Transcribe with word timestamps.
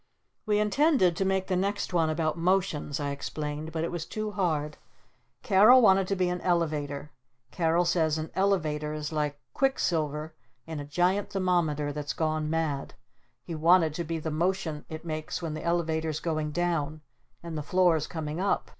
"We 0.47 0.57
intended 0.57 1.15
to 1.17 1.25
make 1.25 1.45
the 1.45 1.55
next 1.55 1.93
one 1.93 2.09
about 2.09 2.35
'Motions,'" 2.35 2.99
I 2.99 3.11
explained. 3.11 3.71
"But 3.71 3.83
it 3.83 3.91
was 3.91 4.07
too 4.07 4.31
hard. 4.31 4.77
Carol 5.43 5.79
wanted 5.83 6.07
to 6.07 6.15
be 6.15 6.27
an 6.27 6.41
Elevator! 6.41 7.11
Carol 7.51 7.85
says 7.85 8.17
an 8.17 8.31
Elevator 8.33 8.93
is 8.95 9.11
like 9.11 9.39
quick 9.53 9.77
silver 9.77 10.33
in 10.65 10.79
a 10.79 10.85
giant 10.85 11.29
thermometer 11.29 11.93
that's 11.93 12.13
gone 12.13 12.49
mad! 12.49 12.95
He 13.43 13.53
wanted 13.53 13.93
to 13.93 14.03
be 14.03 14.17
the 14.17 14.31
motion 14.31 14.85
it 14.89 15.05
makes 15.05 15.39
when 15.43 15.53
the 15.53 15.63
Elevator's 15.63 16.19
going 16.19 16.49
down 16.49 17.01
and 17.43 17.55
the 17.55 17.61
floor's 17.61 18.07
coming 18.07 18.39
up! 18.39 18.69